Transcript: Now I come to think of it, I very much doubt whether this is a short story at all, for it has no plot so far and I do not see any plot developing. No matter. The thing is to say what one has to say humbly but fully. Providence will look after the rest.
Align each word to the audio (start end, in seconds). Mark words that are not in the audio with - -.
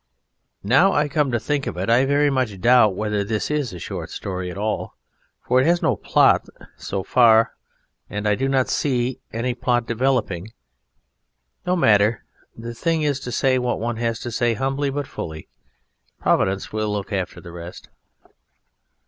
Now 0.63 0.93
I 0.93 1.07
come 1.07 1.31
to 1.31 1.39
think 1.39 1.67
of 1.67 1.77
it, 1.77 1.87
I 1.87 2.05
very 2.05 2.31
much 2.31 2.59
doubt 2.59 2.95
whether 2.95 3.23
this 3.23 3.51
is 3.51 3.71
a 3.71 3.77
short 3.77 4.09
story 4.09 4.49
at 4.49 4.57
all, 4.57 4.95
for 5.47 5.61
it 5.61 5.67
has 5.67 5.83
no 5.83 5.95
plot 5.95 6.47
so 6.75 7.03
far 7.03 7.51
and 8.09 8.27
I 8.27 8.33
do 8.33 8.49
not 8.49 8.67
see 8.67 9.19
any 9.31 9.53
plot 9.53 9.85
developing. 9.85 10.53
No 11.67 11.75
matter. 11.75 12.23
The 12.57 12.73
thing 12.73 13.03
is 13.03 13.19
to 13.19 13.31
say 13.31 13.59
what 13.59 13.79
one 13.79 13.97
has 13.97 14.17
to 14.21 14.31
say 14.31 14.55
humbly 14.55 14.89
but 14.89 15.05
fully. 15.05 15.49
Providence 16.19 16.73
will 16.73 16.89
look 16.89 17.13
after 17.13 17.39
the 17.39 17.51
rest. 17.51 17.87